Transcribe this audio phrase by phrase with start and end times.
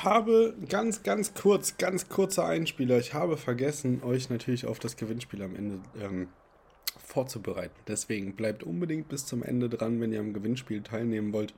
[0.00, 2.98] Ich habe ganz, ganz kurz, ganz kurzer Einspieler.
[2.98, 6.28] Ich habe vergessen, euch natürlich auf das Gewinnspiel am Ende ähm,
[7.04, 7.74] vorzubereiten.
[7.86, 11.52] Deswegen bleibt unbedingt bis zum Ende dran, wenn ihr am Gewinnspiel teilnehmen wollt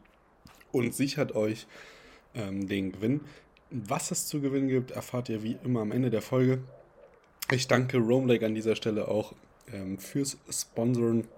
[0.73, 1.69] und sichert euch
[2.35, 3.21] ähm, den Gewinn.
[3.71, 6.59] Was es zu gewinnen gibt, erfahrt ihr wie immer am Ende der Folge.
[7.53, 9.35] Ich danke Roamlake an dieser Stelle auch
[9.73, 11.29] ähm, fürs Sponsoren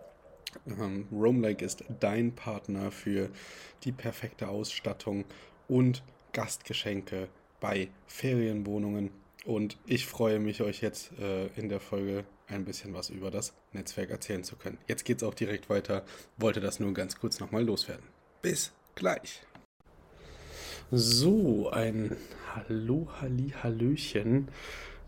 [0.66, 3.28] ähm, Roam Lake ist dein Partner für
[3.82, 5.24] die perfekte Ausstattung
[5.68, 6.02] und
[6.34, 7.28] Gastgeschenke
[7.60, 9.10] bei Ferienwohnungen.
[9.46, 13.54] Und ich freue mich, euch jetzt äh, in der Folge ein bisschen was über das
[13.72, 14.76] Netzwerk erzählen zu können.
[14.86, 16.04] Jetzt geht es auch direkt weiter.
[16.36, 18.04] Wollte das nur ganz kurz nochmal loswerden.
[18.42, 19.42] Bis gleich.
[20.90, 22.16] So, ein
[22.54, 24.48] Hallo, Halli, Hallöchen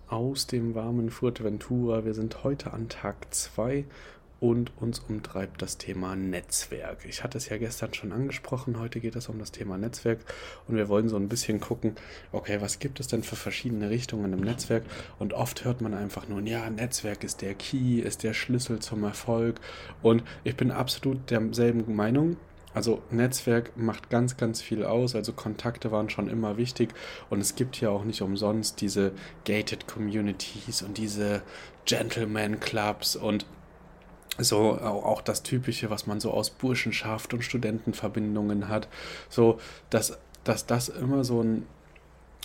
[0.09, 2.05] aus dem warmen Fuerteventura.
[2.05, 3.84] Wir sind heute an Tag 2
[4.41, 7.05] und uns umtreibt das Thema Netzwerk.
[7.09, 10.21] Ich hatte es ja gestern schon angesprochen, heute geht es um das Thema Netzwerk
[10.69, 11.95] und wir wollen so ein bisschen gucken,
[12.33, 14.85] okay, was gibt es denn für verschiedene Richtungen im Netzwerk
[15.19, 19.05] und oft hört man einfach nur, ja, Netzwerk ist der Key, ist der Schlüssel zum
[19.05, 19.61] Erfolg
[20.03, 22.37] und ich bin absolut derselben Meinung.
[22.75, 25.15] Also Netzwerk macht ganz, ganz viel aus.
[25.15, 26.91] Also Kontakte waren schon immer wichtig.
[27.31, 29.13] Und es gibt ja auch nicht umsonst diese
[29.47, 31.43] Gated Communities und diese
[31.87, 33.47] Gentleman Clubs und
[34.39, 38.89] so auch das Typische, was man so aus Burschenschaft und Studentenverbindungen hat,
[39.29, 39.59] so
[39.91, 41.67] dass, dass das immer so ein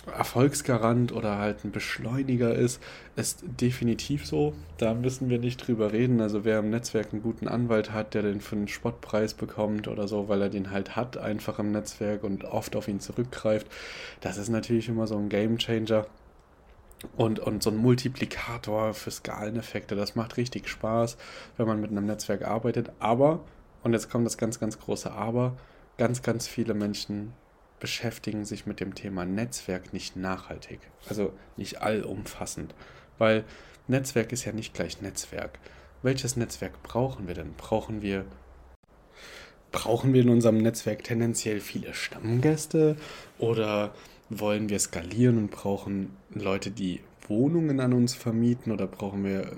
[0.06, 2.82] Erfolgsgarant oder halt ein Beschleuniger ist,
[3.14, 4.52] ist definitiv so.
[4.78, 6.20] Da müssen wir nicht drüber reden.
[6.20, 10.08] Also wer im Netzwerk einen guten Anwalt hat, der den für einen Spottpreis bekommt oder
[10.08, 13.68] so, weil er den halt hat, einfach im Netzwerk und oft auf ihn zurückgreift,
[14.20, 16.06] das ist natürlich immer so ein Gamechanger.
[17.16, 21.16] Und, und so ein Multiplikator für Skaleneffekte, das macht richtig Spaß,
[21.56, 22.92] wenn man mit einem Netzwerk arbeitet.
[22.98, 23.40] Aber,
[23.82, 25.56] und jetzt kommt das ganz, ganz große Aber,
[25.98, 27.32] ganz, ganz viele Menschen
[27.80, 30.80] beschäftigen sich mit dem Thema Netzwerk nicht nachhaltig.
[31.08, 32.74] Also nicht allumfassend.
[33.18, 33.44] Weil
[33.88, 35.58] Netzwerk ist ja nicht gleich Netzwerk.
[36.02, 37.54] Welches Netzwerk brauchen wir denn?
[37.54, 38.24] Brauchen wir
[39.72, 42.96] brauchen wir in unserem Netzwerk tendenziell viele Stammgäste
[43.38, 43.92] oder
[44.40, 49.52] wollen wir skalieren und brauchen Leute, die Wohnungen an uns vermieten oder brauchen wir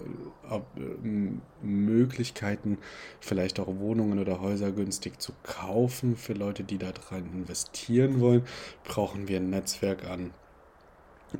[0.50, 1.30] äh, äh,
[1.62, 2.78] Möglichkeiten,
[3.20, 8.42] vielleicht auch Wohnungen oder Häuser günstig zu kaufen für Leute, die da dran investieren wollen?
[8.84, 10.30] Brauchen wir ein Netzwerk an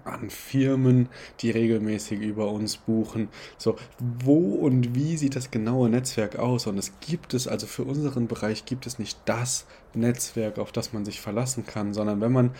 [0.04, 1.08] an Firmen,
[1.40, 3.28] die regelmäßig über uns buchen.
[3.58, 6.66] So, wo und wie sieht das genaue Netzwerk aus?
[6.66, 10.92] Und es gibt es, also für unseren Bereich gibt es nicht das Netzwerk, auf das
[10.92, 12.50] man sich verlassen kann, sondern wenn man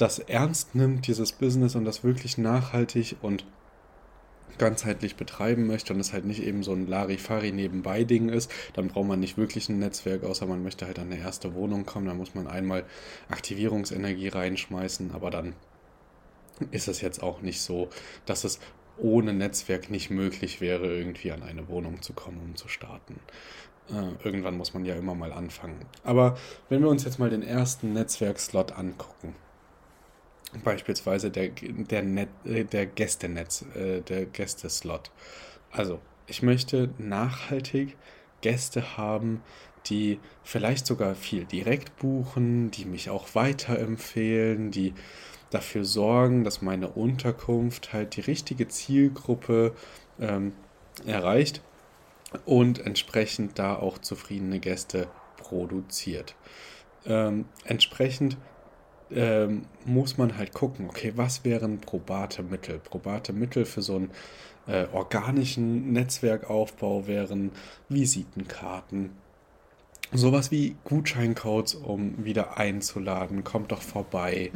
[0.00, 3.44] das ernst nimmt, dieses Business und das wirklich nachhaltig und
[4.58, 8.88] ganzheitlich betreiben möchte und es halt nicht eben so ein Larifari nebenbei Ding ist, dann
[8.88, 12.06] braucht man nicht wirklich ein Netzwerk, außer man möchte halt an eine erste Wohnung kommen,
[12.06, 12.84] da muss man einmal
[13.28, 15.54] Aktivierungsenergie reinschmeißen, aber dann
[16.70, 17.88] ist es jetzt auch nicht so,
[18.26, 18.60] dass es
[18.98, 23.18] ohne Netzwerk nicht möglich wäre, irgendwie an eine Wohnung zu kommen, um zu starten.
[23.88, 25.86] Äh, irgendwann muss man ja immer mal anfangen.
[26.04, 26.36] Aber
[26.68, 29.34] wenn wir uns jetzt mal den ersten Netzwerkslot angucken,
[30.64, 35.10] Beispielsweise der, der, Net, äh, der Gästenetz, äh, der Gästeslot.
[35.70, 37.96] Also, ich möchte nachhaltig
[38.40, 39.42] Gäste haben,
[39.86, 44.94] die vielleicht sogar viel direkt buchen, die mich auch weiterempfehlen, die
[45.50, 49.74] dafür sorgen, dass meine Unterkunft halt die richtige Zielgruppe
[50.20, 50.52] ähm,
[51.06, 51.62] erreicht
[52.44, 56.36] und entsprechend da auch zufriedene Gäste produziert.
[57.04, 58.36] Ähm, entsprechend
[59.14, 62.78] ähm, muss man halt gucken, okay, was wären probate Mittel?
[62.78, 64.10] Probate Mittel für so einen
[64.66, 67.50] äh, organischen Netzwerkaufbau wären
[67.88, 69.10] Visitenkarten,
[70.12, 74.50] sowas wie Gutscheincodes, um wieder einzuladen, kommt doch vorbei.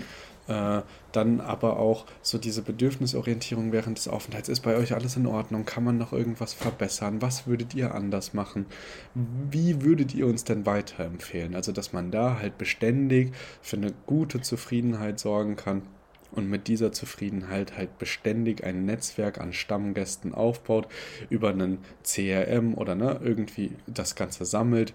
[0.46, 0.82] Äh,
[1.12, 4.48] dann aber auch so diese Bedürfnisorientierung während des Aufenthalts.
[4.48, 5.64] Ist bei euch alles in Ordnung?
[5.64, 7.22] Kann man noch irgendwas verbessern?
[7.22, 8.66] Was würdet ihr anders machen?
[9.14, 11.54] Wie würdet ihr uns denn weiterempfehlen?
[11.54, 13.32] Also, dass man da halt beständig
[13.62, 15.82] für eine gute Zufriedenheit sorgen kann
[16.32, 20.88] und mit dieser Zufriedenheit halt beständig ein Netzwerk an Stammgästen aufbaut,
[21.30, 24.94] über einen CRM oder ne, irgendwie das Ganze sammelt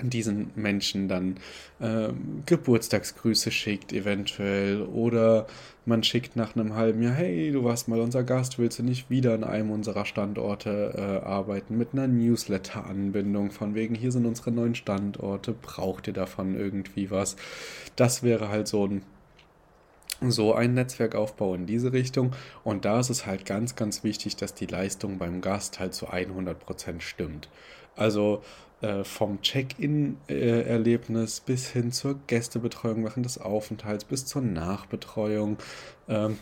[0.00, 1.36] diesen Menschen dann
[1.80, 2.08] äh,
[2.46, 5.46] Geburtstagsgrüße schickt eventuell oder
[5.84, 9.10] man schickt nach einem halben Jahr, hey, du warst mal unser Gast, willst du nicht
[9.10, 14.52] wieder an einem unserer Standorte äh, arbeiten mit einer Newsletter-Anbindung von wegen, hier sind unsere
[14.52, 17.36] neuen Standorte, braucht ihr davon irgendwie was?
[17.96, 19.02] Das wäre halt so ein
[20.28, 22.30] so ein Netzwerkaufbau in diese Richtung.
[22.62, 26.10] Und da ist es halt ganz, ganz wichtig, dass die Leistung beim Gast halt zu
[26.10, 27.48] 100% stimmt.
[27.96, 28.42] Also
[28.82, 35.56] äh, vom Check-in-Erlebnis bis hin zur Gästebetreuung während des Aufenthalts bis zur Nachbetreuung.
[36.08, 36.38] Ähm,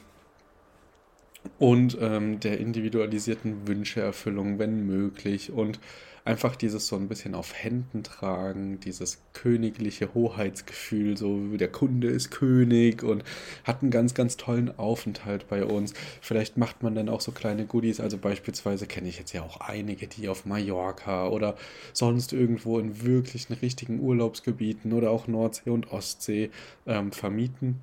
[1.58, 5.52] und ähm, der individualisierten Wünscheerfüllung, wenn möglich.
[5.52, 5.80] Und
[6.24, 12.30] einfach dieses so ein bisschen auf Händen tragen, dieses königliche Hoheitsgefühl, so der Kunde ist
[12.30, 13.24] König und
[13.64, 15.94] hat einen ganz, ganz tollen Aufenthalt bei uns.
[16.20, 19.60] Vielleicht macht man dann auch so kleine Goodies, also beispielsweise kenne ich jetzt ja auch
[19.60, 21.56] einige, die auf Mallorca oder
[21.92, 26.50] sonst irgendwo in wirklichen richtigen Urlaubsgebieten oder auch Nordsee und Ostsee
[26.86, 27.80] ähm, vermieten.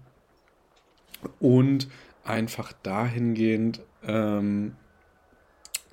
[1.39, 1.87] Und
[2.27, 4.75] einfach dahingehend ähm,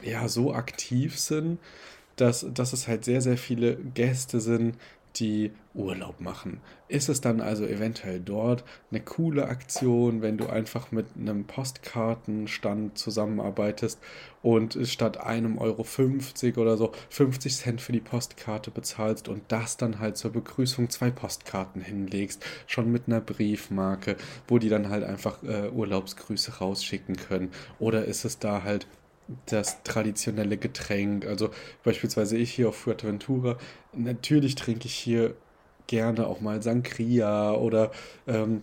[0.03, 1.59] ja so aktiv sind,
[2.17, 4.77] dass, dass es halt sehr, sehr viele Gäste sind,
[5.17, 6.61] die Urlaub machen.
[6.89, 12.97] Ist es dann also eventuell dort eine coole Aktion, wenn du einfach mit einem Postkartenstand
[12.99, 13.99] zusammenarbeitest
[14.43, 19.77] und statt einem Euro 50 oder so 50 Cent für die Postkarte bezahlst und das
[19.77, 24.17] dann halt zur Begrüßung zwei Postkarten hinlegst, schon mit einer Briefmarke,
[24.47, 27.51] wo die dann halt einfach äh, Urlaubsgrüße rausschicken können.
[27.79, 28.87] Oder ist es da halt
[29.47, 31.27] das traditionelle Getränk.
[31.27, 31.51] Also
[31.83, 33.59] beispielsweise ich hier auf Fuerteventura,
[33.93, 35.35] natürlich trinke ich hier
[35.87, 37.91] gerne auch mal Sangria oder
[38.27, 38.63] ähm,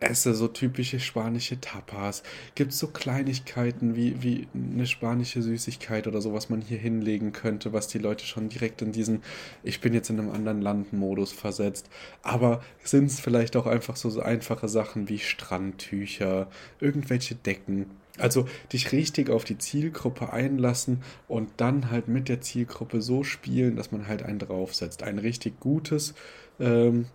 [0.00, 2.22] esse so typische spanische Tapas.
[2.54, 7.32] Gibt es so Kleinigkeiten wie, wie eine spanische Süßigkeit oder so, was man hier hinlegen
[7.32, 9.22] könnte, was die Leute schon direkt in diesen
[9.62, 11.90] Ich bin jetzt in einem anderen Land-Modus versetzt.
[12.22, 16.48] Aber sind es vielleicht auch einfach so, so einfache Sachen wie Strandtücher,
[16.80, 17.90] irgendwelche Decken?
[18.18, 23.74] Also dich richtig auf die Zielgruppe einlassen und dann halt mit der Zielgruppe so spielen,
[23.74, 25.02] dass man halt einen draufsetzt.
[25.02, 26.14] Ein richtig gutes
[26.60, 27.06] ähm,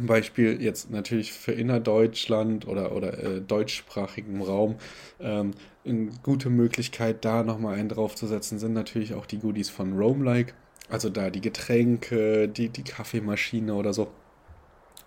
[0.00, 4.76] Beispiel jetzt natürlich für innerdeutschland oder, oder äh, deutschsprachigen Raum.
[5.20, 5.52] Ähm,
[5.84, 10.54] eine gute Möglichkeit, da nochmal einen draufzusetzen, sind natürlich auch die Goodies von Roam-like.
[10.88, 14.08] Also da die Getränke, die, die Kaffeemaschine oder so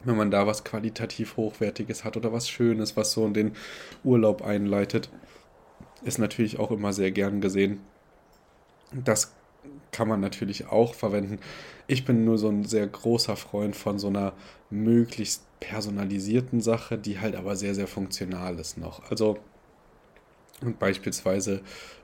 [0.03, 3.55] wenn man da was qualitativ Hochwertiges hat oder was Schönes, was so in den
[4.03, 5.09] Urlaub einleitet,
[6.03, 7.81] ist natürlich auch immer sehr gern gesehen.
[8.91, 9.33] Das
[9.91, 11.39] kann man natürlich auch verwenden.
[11.87, 14.33] Ich bin nur so ein sehr großer Freund von so einer
[14.69, 19.09] möglichst personalisierten Sache, die halt aber sehr, sehr funktional ist noch.
[19.11, 19.37] Also
[20.61, 21.61] und beispielsweise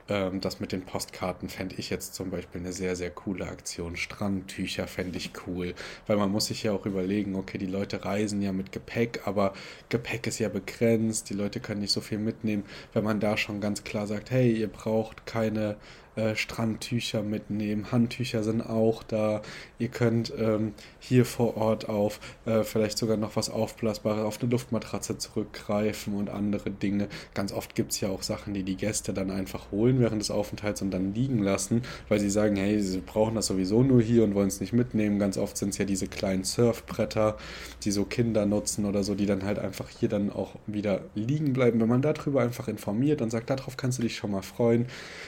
[0.08, 3.96] ähm, das mit den Postkarten fände ich jetzt zum Beispiel eine sehr, sehr coole Aktion.
[3.96, 5.74] Strandtücher fände ich cool,
[6.06, 9.52] weil man muss sich ja auch überlegen, okay, die Leute reisen ja mit Gepäck, aber
[9.88, 12.64] Gepäck ist ja begrenzt, die Leute können nicht so viel mitnehmen.
[12.92, 15.76] Wenn man da schon ganz klar sagt, hey, ihr braucht keine
[16.16, 17.92] äh, Strandtücher mitnehmen.
[17.92, 19.42] Handtücher sind auch da.
[19.78, 24.50] Ihr könnt ähm, hier vor Ort auf äh, vielleicht sogar noch was Aufblasbares, auf eine
[24.50, 27.08] Luftmatratze zurückgreifen und andere Dinge.
[27.34, 30.30] Ganz oft gibt es ja auch Sachen, die die Gäste dann einfach holen während des
[30.30, 34.24] Aufenthalts und dann liegen lassen, weil sie sagen, hey, sie brauchen das sowieso nur hier
[34.24, 35.18] und wollen es nicht mitnehmen.
[35.18, 37.36] Ganz oft sind es ja diese kleinen Surfbretter,
[37.84, 41.52] die so Kinder nutzen oder so, die dann halt einfach hier dann auch wieder liegen
[41.52, 41.80] bleiben.
[41.80, 44.86] Wenn man darüber einfach informiert und sagt, darauf kannst du dich schon mal freuen,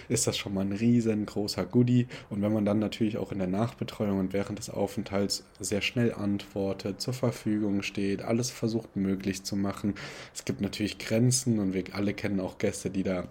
[0.09, 2.07] ist das schon mal ein riesengroßer Goodie.
[2.31, 6.15] Und wenn man dann natürlich auch in der Nachbetreuung und während des Aufenthalts sehr schnell
[6.15, 9.95] antwortet, zur Verfügung steht, alles versucht möglich zu machen.
[10.35, 13.29] Es gibt natürlich Grenzen und wir alle kennen auch Gäste, die da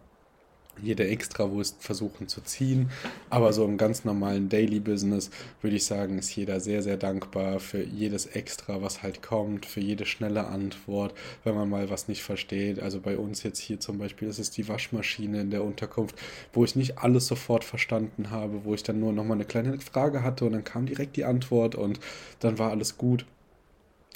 [0.82, 2.90] jede Extrawurst versuchen zu ziehen.
[3.30, 5.30] Aber so im ganz normalen Daily Business
[5.62, 9.80] würde ich sagen, ist jeder sehr, sehr dankbar für jedes Extra, was halt kommt, für
[9.80, 12.82] jede schnelle Antwort, wenn man mal was nicht versteht.
[12.82, 16.16] Also bei uns jetzt hier zum Beispiel, das ist die Waschmaschine in der Unterkunft,
[16.54, 20.24] wo ich nicht alles sofort verstanden habe, wo ich dann nur nochmal eine kleine Frage
[20.24, 22.00] hatte und dann kam direkt die Antwort und
[22.40, 23.26] dann war alles gut.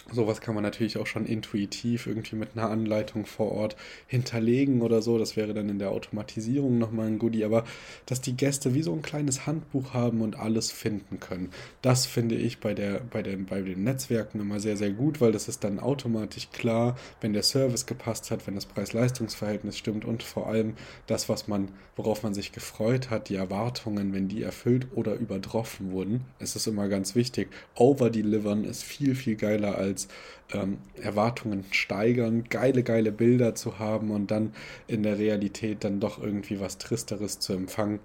[0.10, 3.78] Sowas kann man natürlich auch schon intuitiv irgendwie mit einer Anleitung vor Ort
[4.08, 5.18] hinterlegen oder so.
[5.18, 7.46] Das wäre dann in der Automatisierung nochmal ein Goodie.
[7.46, 7.64] Aber
[8.08, 12.36] dass die Gäste wie so ein kleines Handbuch haben und alles finden können, das finde
[12.36, 15.64] ich bei, der, bei, den, bei den Netzwerken immer sehr, sehr gut, weil das ist
[15.64, 20.74] dann automatisch klar, wenn der Service gepasst hat, wenn das Preis-Leistungs-Verhältnis stimmt und vor allem
[21.08, 25.92] das, was man, worauf man sich gefreut hat, die Erwartungen, wenn die erfüllt oder übertroffen
[25.92, 26.26] wurden.
[26.40, 27.50] Es ist immer ganz wichtig.
[27.76, 30.08] Overdelivern ist viel, viel geiler als als
[30.54, 34.54] ähm, Erwartungen steigern, geile, geile Bilder zu haben und dann
[34.88, 38.00] in der Realität dann doch irgendwie was Tristeres zu empfangen.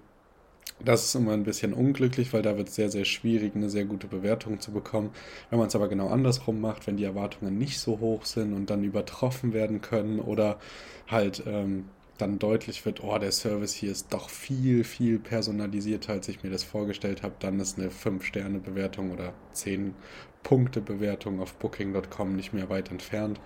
[0.83, 3.85] Das ist immer ein bisschen unglücklich, weil da wird es sehr, sehr schwierig, eine sehr
[3.85, 5.09] gute Bewertung zu bekommen.
[5.49, 8.69] Wenn man es aber genau andersrum macht, wenn die Erwartungen nicht so hoch sind und
[8.69, 10.59] dann übertroffen werden können oder
[11.07, 11.85] halt ähm,
[12.17, 16.49] dann deutlich wird, oh, der Service hier ist doch viel, viel personalisierter, als ich mir
[16.49, 23.39] das vorgestellt habe, dann ist eine 5-Sterne-Bewertung oder 10-Punkte-Bewertung auf Booking.com nicht mehr weit entfernt.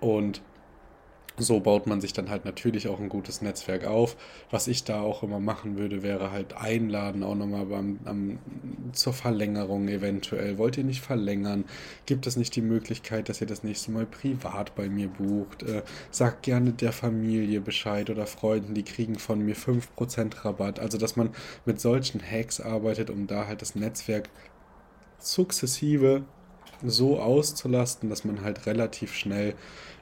[0.00, 0.40] Und
[1.40, 4.16] so baut man sich dann halt natürlich auch ein gutes Netzwerk auf.
[4.50, 8.38] Was ich da auch immer machen würde, wäre halt einladen, auch nochmal beim, am,
[8.92, 10.58] zur Verlängerung eventuell.
[10.58, 11.64] Wollt ihr nicht verlängern?
[12.06, 15.62] Gibt es nicht die Möglichkeit, dass ihr das nächste Mal privat bei mir bucht?
[15.62, 20.78] Äh, sagt gerne der Familie Bescheid oder Freunden, die kriegen von mir 5% Rabatt.
[20.78, 21.30] Also, dass man
[21.64, 24.28] mit solchen Hacks arbeitet, um da halt das Netzwerk
[25.18, 26.24] sukzessive
[26.82, 29.54] so auszulasten, dass man halt relativ schnell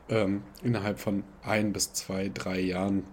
[0.09, 3.05] ähm, innerhalb von ein bis zwei, drei Jahren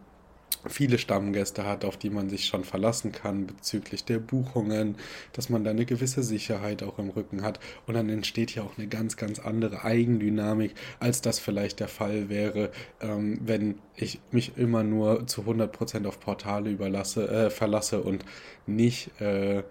[0.68, 4.96] viele Stammgäste hat, auf die man sich schon verlassen kann bezüglich der Buchungen,
[5.34, 7.60] dass man da eine gewisse Sicherheit auch im Rücken hat.
[7.86, 12.30] Und dann entsteht ja auch eine ganz, ganz andere Eigendynamik, als das vielleicht der Fall
[12.30, 12.72] wäre,
[13.02, 18.26] ähm, wenn ich mich immer nur zu 100% auf Portale überlasse, äh, verlasse und
[18.66, 19.64] nicht äh,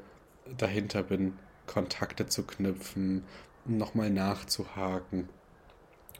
[0.57, 1.35] dahinter bin,
[1.66, 3.25] Kontakte zu knüpfen,
[3.64, 5.28] nochmal nachzuhaken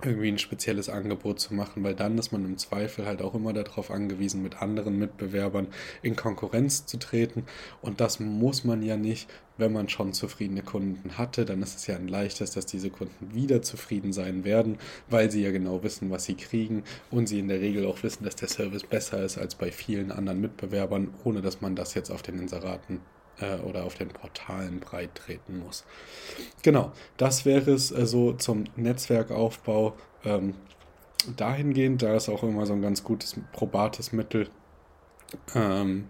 [0.07, 3.53] irgendwie ein spezielles Angebot zu machen, weil dann ist man im Zweifel halt auch immer
[3.53, 5.69] darauf angewiesen, mit anderen Mitbewerbern
[6.03, 7.45] in Konkurrenz zu treten.
[7.83, 11.45] Und das muss man ja nicht, wenn man schon zufriedene Kunden hatte.
[11.45, 15.43] Dann ist es ja ein leichtes, dass diese Kunden wieder zufrieden sein werden, weil sie
[15.43, 18.49] ja genau wissen, was sie kriegen und sie in der Regel auch wissen, dass der
[18.49, 22.39] Service besser ist als bei vielen anderen Mitbewerbern, ohne dass man das jetzt auf den
[22.39, 23.01] Inseraten
[23.41, 25.85] äh, oder auf den Portalen breit treten muss.
[26.63, 29.95] Genau, das wäre es äh, so zum Netzwerkaufbau.
[30.25, 30.55] Ähm,
[31.37, 34.49] dahingehend, da ist auch immer so ein ganz gutes, probates Mittel
[35.55, 36.09] ähm,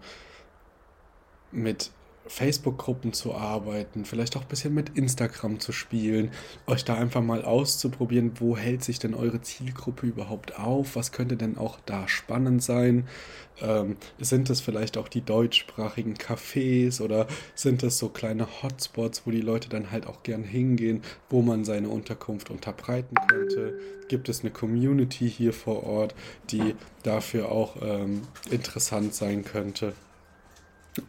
[1.51, 1.91] mit
[2.27, 6.31] Facebook-Gruppen zu arbeiten, vielleicht auch ein bisschen mit Instagram zu spielen,
[6.67, 11.37] euch da einfach mal auszuprobieren, wo hält sich denn eure Zielgruppe überhaupt auf, was könnte
[11.37, 13.07] denn auch da spannend sein,
[13.61, 19.31] ähm, sind es vielleicht auch die deutschsprachigen Cafés oder sind es so kleine Hotspots, wo
[19.31, 24.41] die Leute dann halt auch gern hingehen, wo man seine Unterkunft unterbreiten könnte, gibt es
[24.41, 26.15] eine Community hier vor Ort,
[26.49, 29.93] die dafür auch ähm, interessant sein könnte.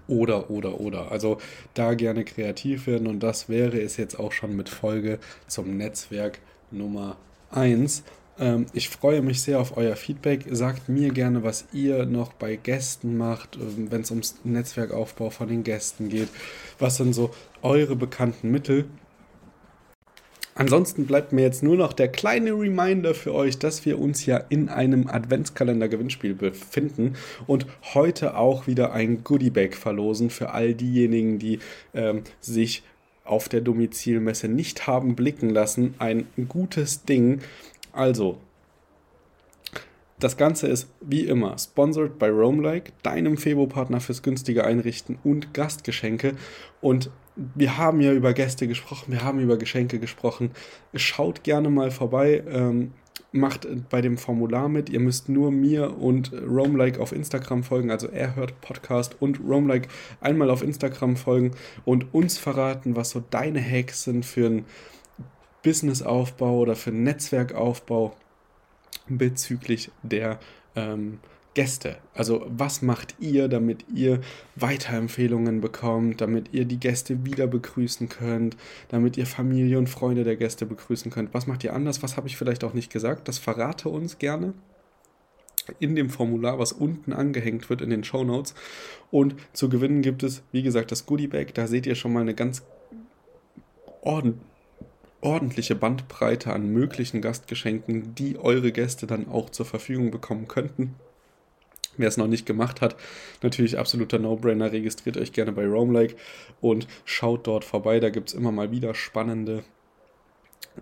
[0.09, 1.13] Oder, oder, oder.
[1.13, 1.39] Also
[1.75, 6.41] da gerne kreativ werden und das wäre es jetzt auch schon mit Folge zum Netzwerk
[6.71, 7.17] Nummer
[7.51, 8.03] 1.
[8.39, 10.47] Ähm, ich freue mich sehr auf euer Feedback.
[10.51, 15.49] Sagt mir gerne, was ihr noch bei Gästen macht, ähm, wenn es ums Netzwerkaufbau von
[15.49, 16.29] den Gästen geht.
[16.79, 17.31] Was sind so
[17.63, 18.87] eure bekannten Mittel?
[20.57, 24.39] Ansonsten bleibt mir jetzt nur noch der kleine Reminder für euch, dass wir uns ja
[24.49, 27.15] in einem Adventskalender-Gewinnspiel befinden
[27.47, 31.59] und heute auch wieder ein Goodiebag verlosen für all diejenigen, die
[31.93, 32.83] ähm, sich
[33.25, 35.95] auf der Domizilmesse nicht haben blicken lassen.
[35.99, 37.41] Ein gutes Ding.
[37.93, 38.39] Also,
[40.19, 46.35] das Ganze ist wie immer sponsored by Roamlike, deinem Febo-Partner fürs günstige Einrichten und Gastgeschenke.
[46.81, 50.51] Und wir haben ja über Gäste gesprochen, wir haben über Geschenke gesprochen.
[50.95, 52.93] Schaut gerne mal vorbei, ähm,
[53.33, 54.89] macht bei dem Formular mit.
[54.89, 59.89] Ihr müsst nur mir und Roamlike auf Instagram folgen, also er hört Podcast und Roamlike
[60.21, 61.53] einmal auf Instagram folgen
[61.85, 64.65] und uns verraten, was so deine Hacks sind für einen
[65.63, 68.17] Businessaufbau oder für einen Netzwerkaufbau
[69.09, 70.39] bezüglich der
[70.75, 71.19] ähm,
[71.57, 71.97] Gäste.
[72.13, 74.21] Also was macht ihr, damit ihr
[74.57, 78.59] Weiterempfehlungen bekommt, damit ihr die Gäste wieder begrüßen könnt,
[78.91, 81.33] damit ihr Familie und Freunde der Gäste begrüßen könnt?
[81.33, 82.03] Was macht ihr anders?
[82.03, 83.27] Was habe ich vielleicht auch nicht gesagt?
[83.27, 84.53] Das verrate uns gerne.
[85.81, 88.55] in dem Formular, was unten angehängt wird in den Show Notes.
[89.11, 91.55] Und zu gewinnen gibt es, wie gesagt, das Goodie Bag.
[91.55, 92.63] Da seht ihr schon mal eine ganz
[94.03, 94.45] ordentliche
[95.23, 100.95] ordentliche Bandbreite an möglichen Gastgeschenken, die eure Gäste dann auch zur Verfügung bekommen könnten.
[101.97, 102.97] Wer es noch nicht gemacht hat,
[103.43, 106.17] natürlich absoluter No-Brainer, registriert euch gerne bei Roamlike
[106.61, 108.01] und schaut dort vorbei.
[108.01, 109.65] Da gibt es immer mal wieder spannende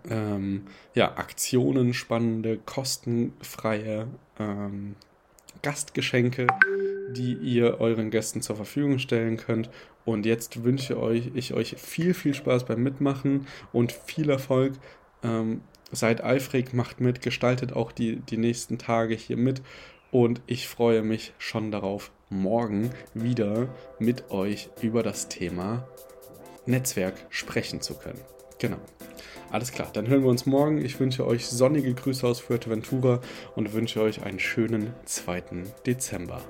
[0.09, 4.97] ähm, ja, Aktionen, spannende, kostenfreie ähm,
[5.63, 6.47] Gastgeschenke,
[7.11, 9.71] die ihr euren Gästen zur Verfügung stellen könnt.
[10.05, 14.75] Und jetzt wünsche euch, ich euch viel, viel Spaß beim Mitmachen und viel Erfolg.
[15.23, 19.63] Ähm, seid eifrig, macht mit, gestaltet auch die, die nächsten Tage hier mit.
[20.15, 23.67] Und ich freue mich schon darauf, morgen wieder
[23.99, 25.89] mit euch über das Thema
[26.67, 28.21] Netzwerk sprechen zu können.
[28.61, 28.77] Genau.
[29.51, 30.79] Alles klar, dann hören wir uns morgen.
[30.79, 33.23] Ich wünsche euch sonnige Grüße aus Fuerteventura
[33.57, 35.43] und wünsche euch einen schönen 2.
[35.85, 36.41] Dezember.